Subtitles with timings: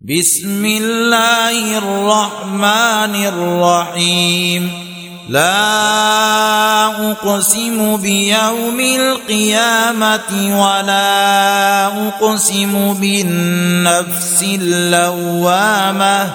[0.00, 4.72] بسم الله الرحمن الرحيم.
[5.28, 16.30] لا أقسم بيوم القيامة ولا أقسم بالنفس اللوامة.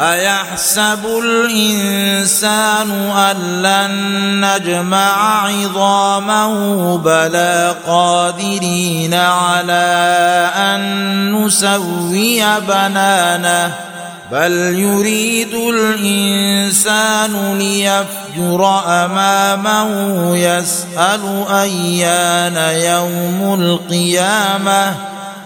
[0.00, 3.90] أيحسب الإنسان أن لن
[4.44, 13.74] نجمع عظامه بلى قادرين على أن نسوي بنانه
[14.32, 19.90] بل يريد الإنسان ليفجر أمامه
[20.36, 24.94] يسأل أيان يوم القيامة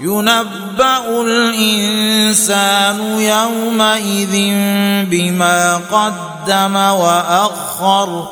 [0.00, 4.34] ينبأ الإنسان يومئذ
[5.10, 8.28] بما قدم وأخر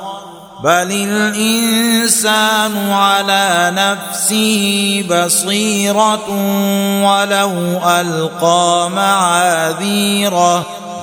[0.64, 6.28] بل الإنسان على نفسه بصيرة
[7.04, 7.52] ولو
[7.86, 10.66] ألقى معاذيره.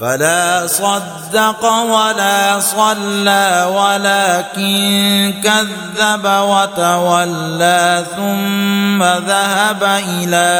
[0.00, 10.50] فلا صدق ولا صلى ولكن كذب وتولى ثم ذهب إلى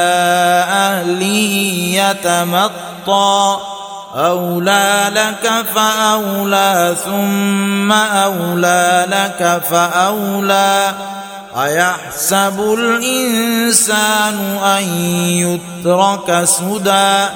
[0.69, 1.55] أهله
[1.95, 3.57] يتمطى.
[4.17, 10.93] أولى لك فأولى ثم أولى لك فأولى.
[11.63, 14.83] أيحسب الإنسان أن
[15.25, 17.27] يترك سدى؟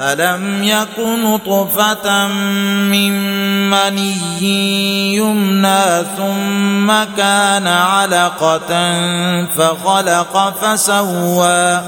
[0.00, 3.12] ألم يك نطفة من
[3.70, 8.94] مني يمنى ثم كان علقة
[9.46, 11.82] فخلق فسوى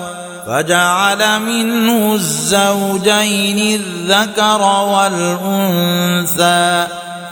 [0.46, 5.84] فجعل منه الزوجين الذكر والأنثى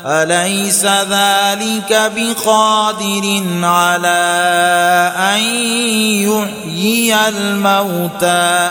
[0.06, 4.22] أليس ذلك بقادر على
[5.16, 5.43] أن
[6.22, 8.71] يحيي الموتى